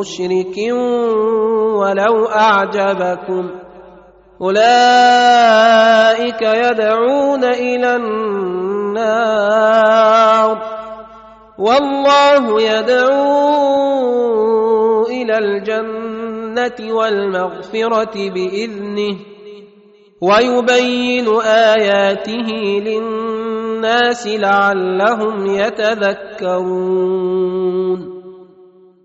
[0.00, 0.56] مشرك
[1.80, 3.50] ولو أعجبكم
[4.40, 5.62] أولئك
[6.42, 9.50] يدعون إلى النار
[11.58, 13.40] والله يدعو
[15.06, 19.16] إلى الجنة والمغفرة بإذنه
[20.20, 22.48] ويبين آياته
[22.86, 27.00] للناس لعلهم يتذكرون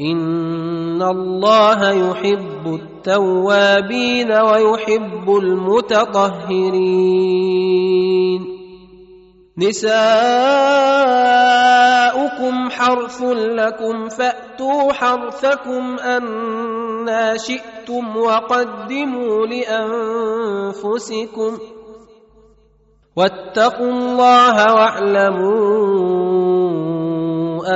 [0.00, 6.98] ان الله يحب التوابين ويحب المتطهرين
[9.58, 9.98] نساؤكم
[12.70, 19.46] حرث لكم فاتوا حرثكم أنا شئتم وقدموا
[20.66, 21.08] لانفسكم
[23.16, 26.18] واتقوا الله واعلموا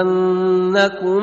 [0.00, 1.22] انكم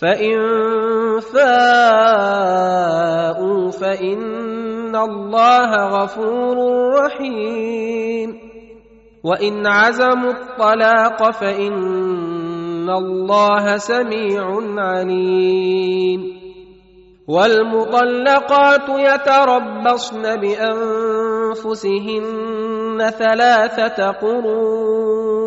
[0.00, 0.38] فان
[1.34, 2.50] فاءوا
[3.70, 6.56] فان الله غفور
[6.94, 8.38] رحيم
[9.24, 16.38] وان عزموا الطلاق فان الله سميع عليم
[17.28, 21.78] والمطلقات يتربصن بانفسهن
[23.10, 25.38] ثلاثة قروء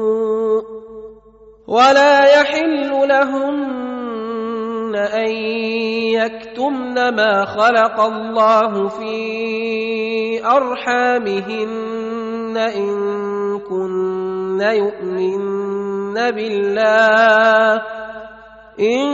[1.68, 4.01] ولا يحل لهن
[4.96, 5.32] أن
[6.14, 17.82] يكتمن ما خلق الله في أرحامهن إن كن يؤمن بالله.
[18.80, 19.10] إن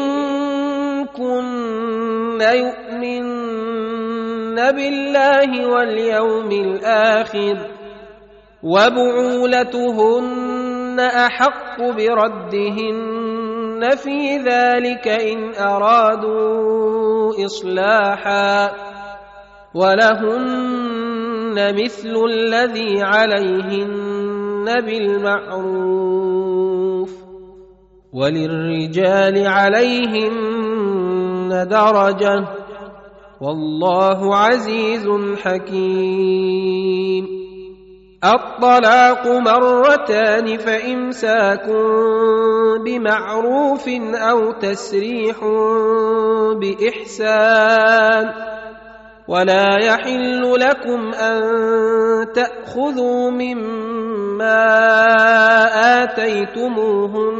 [1.05, 3.35] كن يؤمن
[4.55, 7.57] بالله واليوم الآخر.
[8.63, 13.36] وبعولتهن أحق بردهن.
[13.95, 18.71] في ذلك إن أرادوا إصلاحا
[19.75, 26.17] ولهن مثل الذي عليهن بالمعروف
[28.13, 30.77] وللرجال عليهن
[31.69, 32.47] درجه
[33.41, 35.07] والله عزيز
[35.43, 37.27] حكيم
[38.23, 41.69] الطلاق مرتان فإمساك
[42.85, 45.37] بمعروف أو تسريح
[46.61, 48.33] بإحسان.
[49.27, 51.41] ولا يحل لكم أن
[52.31, 54.65] تأخذوا مما
[56.03, 57.37] آتيتموهن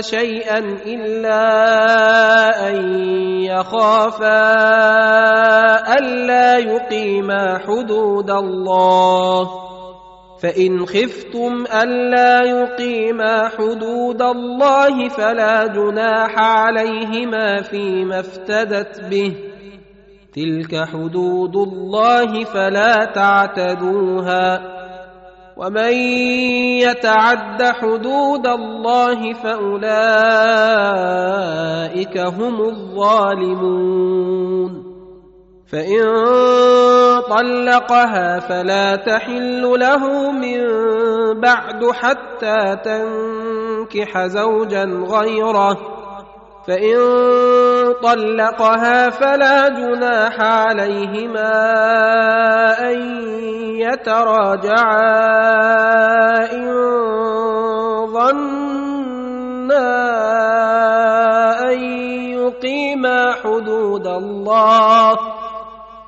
[0.00, 1.38] شيئا إلا
[2.68, 2.76] أن
[3.44, 4.42] يخافا
[5.98, 9.65] ألا يقيما حدود الله.
[10.42, 19.36] فإن خفتم ألا يقيما حدود الله فلا جناح عليهما فيما افتدت به.
[20.34, 24.76] تلك حدود الله فلا تعتدوها.
[25.56, 25.92] ومن
[26.82, 29.88] يتعد حدود الله فأولئك
[32.18, 34.06] هم الظالمون.
[35.72, 36.04] فان
[37.30, 40.60] طلقها فلا تحل له من
[41.40, 45.76] بعد حتى تنكح زوجا غيره
[46.66, 46.98] فان
[48.02, 51.52] طلقها فلا جناح عليهما
[52.90, 52.98] ان
[53.80, 55.02] يتراجعا
[56.52, 56.66] ان
[58.06, 59.96] ظنا
[61.72, 61.80] ان
[62.30, 65.35] يقيما حدود الله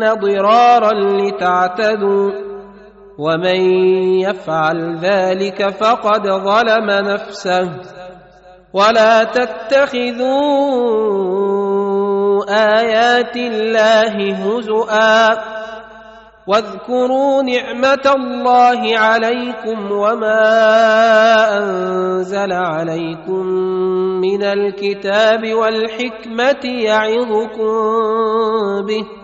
[0.00, 2.30] ضرارا لتعتدوا
[3.18, 3.60] ومن
[4.20, 7.70] يفعل ذلك فقد ظلم نفسه
[8.72, 10.34] ولا تتخذوا
[12.48, 15.54] ايات الله هزؤا
[16.46, 23.46] واذكروا نعمه الله عليكم وما انزل عليكم
[24.20, 27.72] من الكتاب والحكمه يعظكم
[28.86, 29.23] به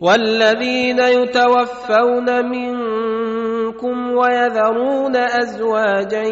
[0.00, 6.22] والذين يتوفون منكم ويذرون أزواجا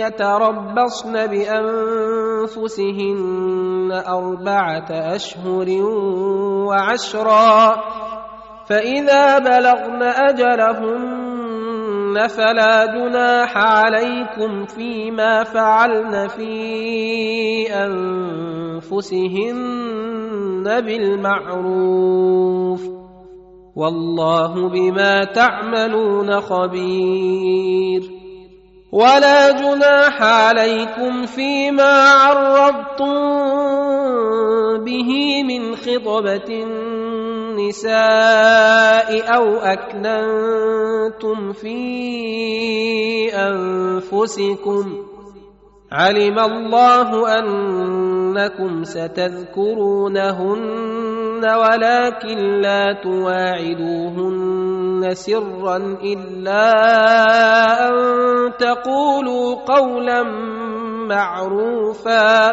[0.00, 2.76] يتربصن بأنفسهن
[4.08, 5.68] أربعة أشهر
[6.68, 7.76] وعشرا
[8.68, 11.45] فإذا بلغن أجلهن
[12.18, 16.52] فلا جناح عليكم فيما فعلن في
[18.86, 22.82] انفسهن بالمعروف
[23.76, 28.02] والله بما تعملون خبير
[28.92, 33.16] ولا جناح عليكم فيما عرضتم
[34.84, 36.64] به من خطبه
[37.56, 41.78] النساء أو أكننتم في
[43.34, 44.84] أنفسكم
[45.92, 50.26] علم الله أنكم ستذكرونهن
[51.44, 54.56] ولكن لا تواعدوهن
[55.14, 56.72] سرا إلا
[57.88, 57.94] أن
[58.58, 60.22] تقولوا قولا
[61.08, 62.52] معروفا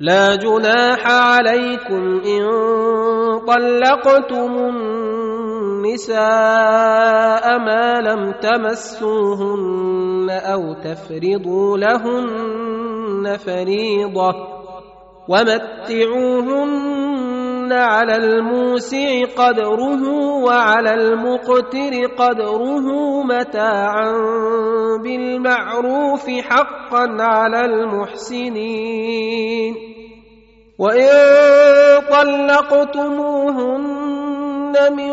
[0.00, 2.44] لا جناح عليكم إن
[3.46, 4.52] طلقتم
[5.98, 14.34] النساء ما لم تمسوهن أو تفرضوا لهن فريضة
[15.28, 16.78] ومتعوهن
[17.72, 20.02] على الموسع قدره
[20.44, 22.86] وعلى المقتر قدره
[23.22, 24.12] متاعا
[25.02, 29.08] بالمعروف حقا على المحسنين.
[30.78, 31.08] وإن
[32.10, 33.88] طلقتموهن
[34.96, 35.12] من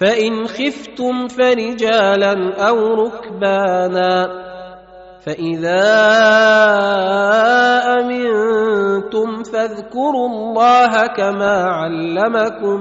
[0.00, 4.48] فإن خفتم فرجالا أو ركبانا
[5.26, 5.84] فإذا
[8.00, 12.80] أمنتم فاذكروا الله كما علمكم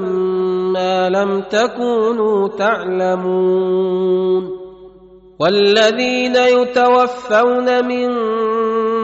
[0.74, 3.98] ما لم تكونوا تعلمون
[5.40, 7.88] والذين يتوفون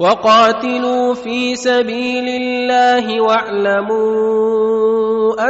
[0.00, 3.90] وقاتلوا في سبيل الله واعلموا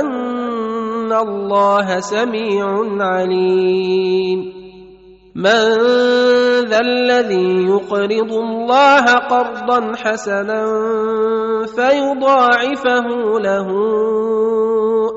[0.01, 2.67] أن الله سميع
[3.01, 4.61] عليم.
[5.35, 5.63] من
[6.67, 10.65] ذا الذي يقرض الله قرضا حسنا
[11.67, 13.07] فيضاعفه
[13.39, 13.69] له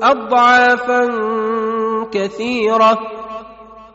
[0.02, 1.02] اضعافا
[2.12, 2.98] كثيرة.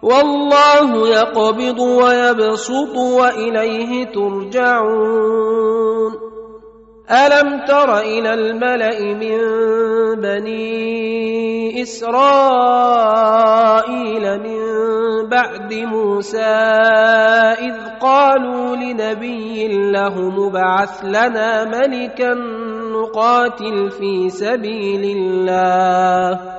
[0.02, 5.60] والله يقبض ويبسط وإليه ترجعون.
[7.12, 9.38] ألم تر إلى الملأ من
[10.22, 12.80] بني إسرائيل
[14.40, 14.60] من
[15.30, 16.56] بعد موسى
[17.60, 22.34] إذ قالوا لنبي له مبعث لنا ملكا
[22.94, 26.59] نقاتل في سبيل الله.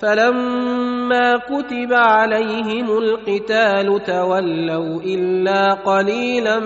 [0.00, 6.58] فلما كتب عليهم القتال تولوا إلا قليلا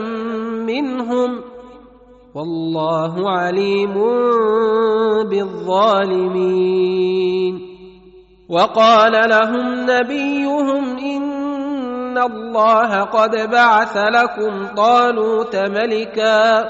[0.62, 1.40] منهم
[2.35, 3.94] والله عليم
[5.31, 6.74] بالظالمين.
[8.48, 16.69] وقال لهم نبيهم إن الله قد بعث لكم طالوت ملكا.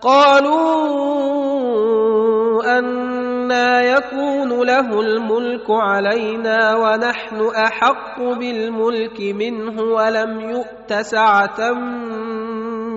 [0.00, 0.80] قالوا
[3.50, 11.70] أنا يكون له الملك علينا ونحن أحق بالملك منه ولم يؤت سعة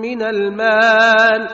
[0.02, 1.48] من المال.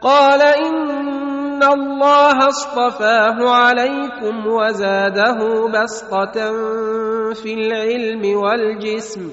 [0.00, 5.38] قال إن الله اصطفاه عليكم وزاده
[5.72, 6.52] بسطة
[7.32, 9.32] في العلم والجسم.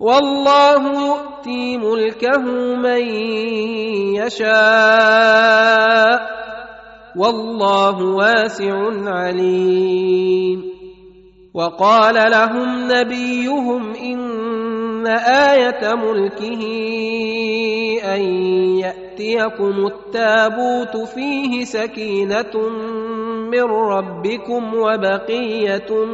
[0.00, 2.42] والله يؤتي ملكه
[2.76, 3.00] من
[4.20, 6.38] يشاء.
[7.18, 8.74] والله واسع
[9.10, 10.78] عليم.
[11.54, 16.62] وقال لهم نبيهم إن آية ملكه
[18.14, 18.20] أن
[18.78, 22.68] يأتيكم التابوت فيه سكينة
[23.50, 26.04] من ربكم وبقية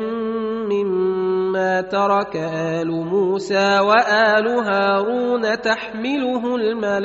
[0.71, 7.05] مما ترك آل موسى وآل هارون تحمله الملائكة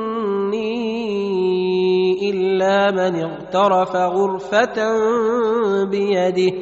[2.21, 4.77] الا من اغترف غرفه
[5.85, 6.53] بيده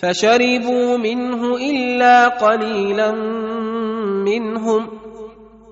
[0.00, 3.10] فشربوا منه الا قليلا
[4.24, 4.88] منهم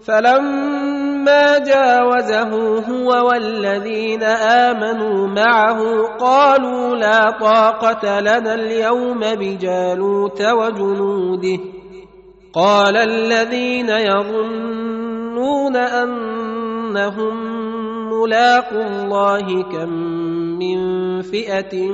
[0.07, 5.81] فلما جاوزه هو والذين امنوا معه
[6.21, 11.59] قالوا لا طاقه لنا اليوم بجالوت وجنوده
[12.55, 15.24] قال الذين يظنون
[15.77, 17.37] انهم
[18.13, 19.91] ملاقوا الله كم
[20.59, 20.79] من
[21.23, 21.93] فئه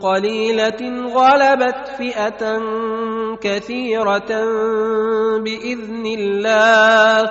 [0.00, 0.80] قليله
[1.14, 2.60] غلبت فئه
[3.40, 4.30] كثيره
[5.38, 7.30] باذن الله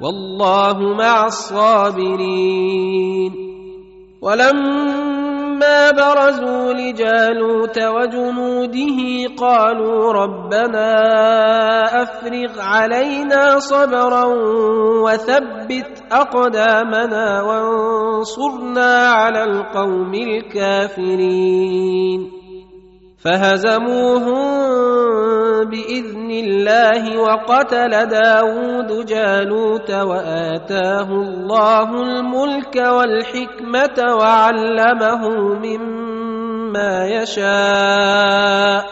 [0.00, 2.70] والله مع الصابرين
[5.60, 8.98] ولما برزوا لجالوت وجنوده
[9.38, 10.92] قالوا ربنا
[12.02, 14.24] أفرغ علينا صبرا
[15.04, 21.60] وثبت أقدامنا وانصرنا على القوم الكافرين.
[23.24, 24.60] فهزموهم
[25.70, 38.84] بإذن الله وقتل داود جالوت وآتاه الله الملك والحكمة وعلمه مما يشاء.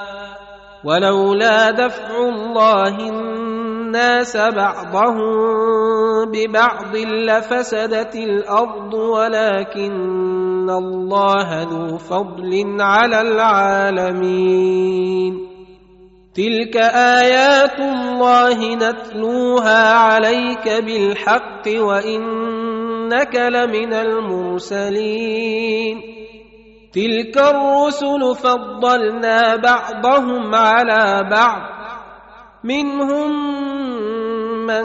[0.84, 5.28] ولولا دفع الله الناس بعضهم
[6.32, 14.68] ببعض لفسدت الأرض ولكن الله ذو فضل على العالمين
[16.34, 25.38] تلك ايات الله نتلوها عليك بالحق وانك لمن المرسلين
[26.92, 31.62] تلك الرسل فضلنا بعضهم على بعض
[32.64, 33.30] منهم
[34.66, 34.84] من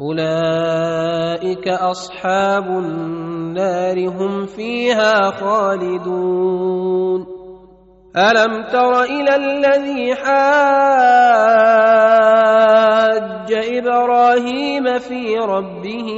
[0.00, 7.26] أولئك أصحاب النار هم فيها خالدون.
[8.16, 10.30] ألم تر إلى الذي حاج
[13.52, 16.08] إبراهيم في ربه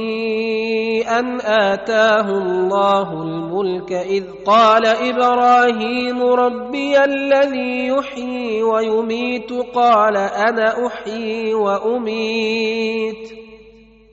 [1.19, 13.42] أن آتاه الله الملك إذ قال إبراهيم ربي الذي يحيي ويميت قال أنا أحيي وأميت.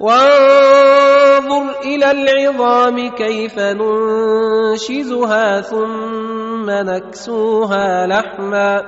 [0.00, 8.82] وانظر إلى العظام كيف ننشزها ثم نكسوها لحما.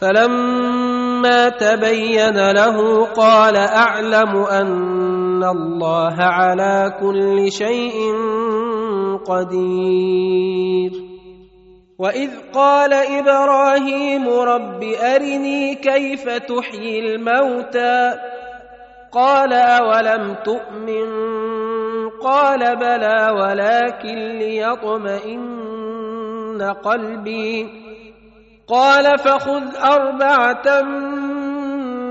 [0.00, 8.14] فلما تبين له قال أعلم أن الله على كل شيء
[9.26, 10.92] قدير.
[11.98, 18.14] وإذ قال إبراهيم رب أرني كيف تحيي الموتى.
[19.14, 21.08] قال أولم تؤمن؟
[22.22, 25.54] قال بلى ولكن ليطمئن
[26.62, 27.68] قلبي.
[28.68, 30.82] قال فخذ أربعة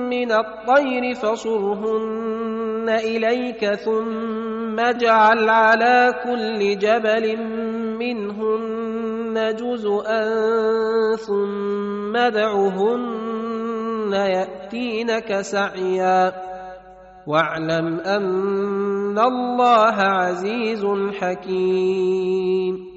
[0.09, 7.37] من الطير فصرهن إليك ثم اجعل على كل جبل
[7.97, 10.25] منهن جزءا
[11.15, 16.52] ثم ادعهن يأتينك سعيا.
[17.27, 20.85] واعلم أن الله عزيز
[21.19, 22.93] حكيم.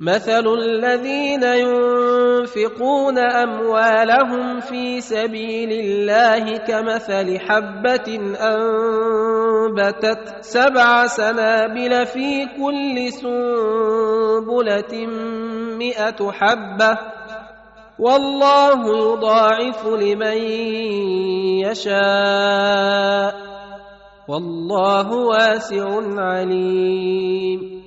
[0.00, 15.06] مثل الذين ينفقون أموالهم في سبيل الله كمثل حبة أنبتت سبع سنابل في كل سنبلة
[15.78, 16.98] مئة حبة.
[17.98, 20.38] والله يضاعف لمن
[21.64, 23.45] يشاء.
[24.28, 25.86] والله واسع
[26.18, 27.82] عليم.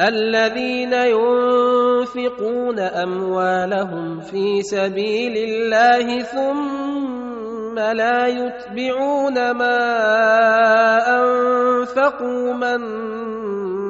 [0.00, 9.78] الذين ينفقون أموالهم في سبيل الله ثم لا يتبعون ما
[11.20, 13.89] أنفقوا منا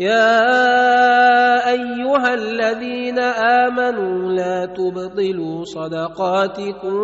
[0.00, 6.98] يا أيها الذين آمنوا لا تبطلوا صدقاتكم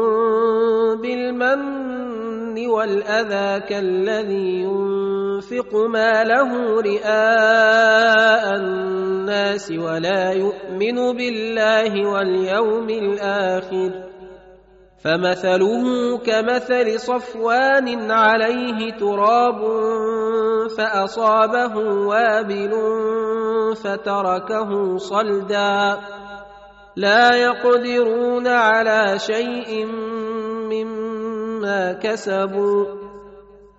[1.02, 13.90] بالمن والأذى كالذي ينفق ماله رئاء الناس ولا يؤمن بالله واليوم الآخر
[15.04, 15.84] فمثله
[16.18, 19.60] كمثل صفوان عليه تراب
[20.68, 21.76] فأصابه
[22.06, 22.72] وابل
[23.76, 25.98] فتركه صلدا.
[26.96, 29.86] لا يقدرون على شيء
[30.72, 32.86] مما كسبوا.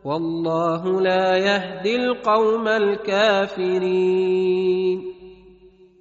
[0.05, 3.97] والله لا يهدي القوم الكافرين.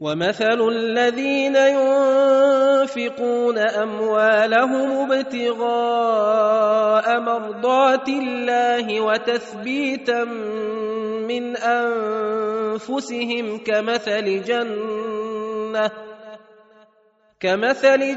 [0.01, 10.25] ومثل الذين ينفقون أموالهم ابتغاء مرضات الله وتثبيتا
[11.25, 15.91] من أنفسهم كمثل جنة
[17.41, 18.17] كمثل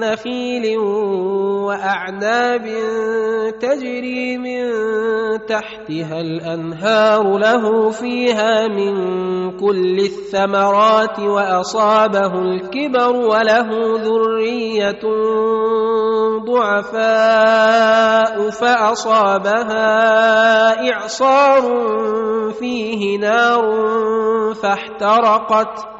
[0.00, 0.78] نخيل
[1.66, 2.66] وأعناب
[3.60, 4.70] تجري من
[5.46, 8.94] تحتها الأنهار له فيها من
[9.58, 15.00] كل الثمرات وأصابه الكبر وله ذرية
[16.44, 19.90] ضعفاء فأصابها
[20.92, 21.62] إعصار
[22.58, 23.64] فيه نار
[24.62, 25.99] فاحترقت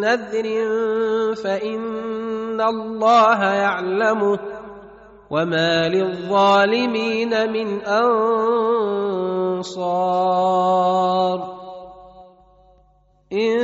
[0.00, 0.46] نذر
[1.34, 4.38] فإن الله يعلمه
[5.30, 7.80] وما للظالمين من
[9.60, 9.80] أنصار
[13.32, 13.58] إن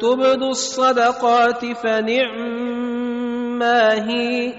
[0.00, 3.00] تبدوا الصدقات فنعما
[4.10, 4.52] هي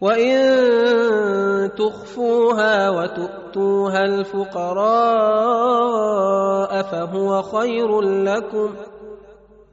[0.00, 5.24] وإن تخفوها وتؤتوها الفقراء
[6.82, 8.74] فهو خير لكم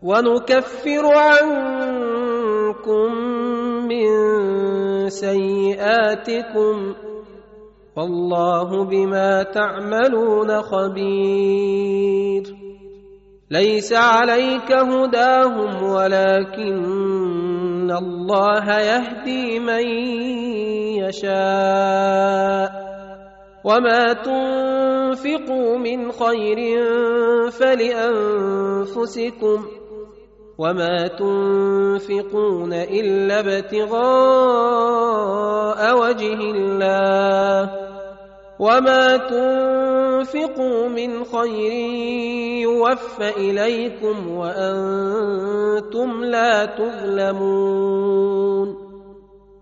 [0.04, 3.14] ونكفر عنكم
[3.88, 4.10] من
[5.10, 6.94] سيئاتكم
[7.98, 12.44] والله بما تعملون خبير.
[13.52, 19.84] ليس عليك هداهم ولكن الله يهدي من
[21.06, 22.92] يشاء.
[23.64, 26.58] وما تنفقوا من خير
[27.52, 29.66] فلأنفسكم
[30.62, 34.02] وما تنفقون الا ابتغاء
[35.98, 37.70] وجه الله
[38.60, 41.72] وما تنفقوا من خير
[42.62, 48.42] يوفى اليكم وأنتم لا تظلمون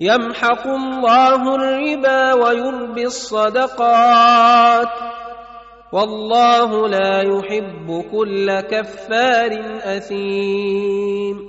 [0.00, 4.88] يمحق الله الربا ويربي الصدقات
[5.92, 11.48] والله لا يحب كل كفار أثيم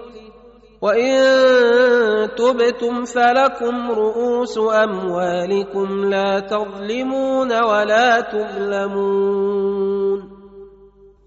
[0.81, 10.31] وان تبتم فلكم رؤوس اموالكم لا تظلمون ولا تظلمون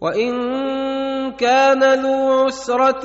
[0.00, 0.34] وان
[1.32, 3.04] كان ذو عسره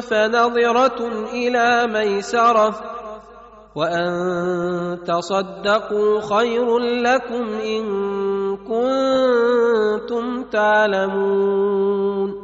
[0.00, 0.98] فنظره
[1.32, 2.74] إلى ميسره
[3.76, 4.04] وان
[5.06, 7.84] تصدقوا خير لكم ان
[8.56, 12.43] كنتم تعلمون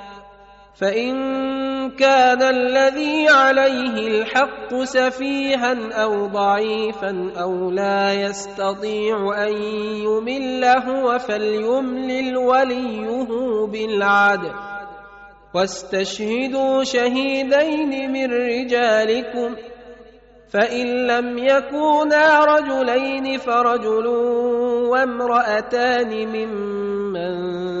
[0.75, 1.15] فإن
[1.91, 9.53] كان الذي عليه الحق سفيها أو ضعيفا أو لا يستطيع أن
[10.03, 13.27] يمل هو فليملل وليه
[13.67, 14.51] بالعدل.
[15.53, 19.55] واستشهدوا شهيدين من رجالكم.
[20.53, 24.07] فإن لم يكونا رجلين فرجل
[24.87, 27.80] وامرأتان ممن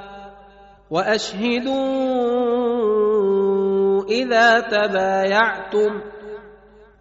[0.91, 1.81] وأشهدوا
[4.09, 6.01] إذا تبايعتم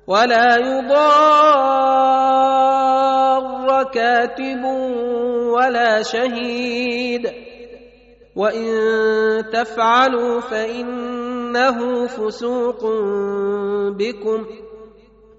[0.07, 2.21] ولا يضار
[3.85, 4.65] كاتب
[5.55, 7.31] ولا شهيد
[8.37, 8.71] وإن
[9.53, 12.85] تفعلوا فإنه فسوق
[13.99, 14.47] بكم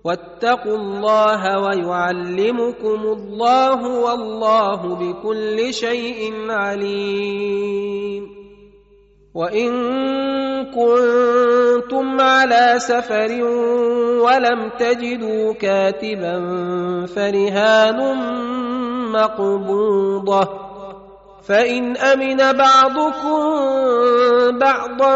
[0.03, 8.40] واتقوا الله ويعلمكم الله والله بكل شيء عليم
[9.35, 9.71] وإن
[10.75, 13.43] كنتم على سفر
[14.23, 16.35] ولم تجدوا كاتبا
[17.15, 17.99] فرهان
[19.11, 20.71] مقبوضة.
[21.47, 23.39] فإن أمن بعضكم
[24.59, 25.15] بعضا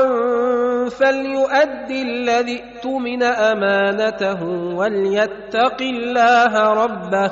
[0.90, 4.44] فليؤد الذي اؤتمن أمانته
[4.76, 7.32] وليتق الله ربه.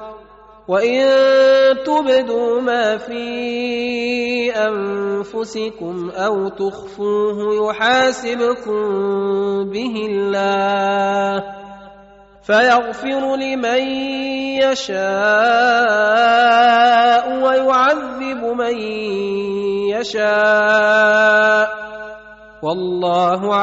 [0.71, 1.03] وان
[1.83, 8.79] تبدوا ما في انفسكم أو تخفوه يحاسبكم
[9.67, 11.43] به الله
[12.43, 13.81] فيغفر لمن
[14.63, 15.01] يشاء
[17.43, 18.77] ويعذب من
[19.91, 21.67] يشاء
[22.63, 23.55] والله